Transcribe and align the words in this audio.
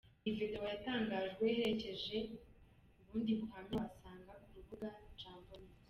Iyi 0.23 0.37
video 0.39 0.61
yatangajwe 0.73 1.43
iherekeje 1.51 2.17
ubundi 2.99 3.31
buhamya 3.39 3.75
wasanga 3.83 4.31
ku 4.41 4.49
rubuga 4.55 4.87
jambonews 5.19 5.75